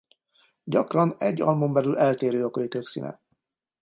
[0.63, 3.19] Gyakran egy almon belül eltérő a kölykök színe.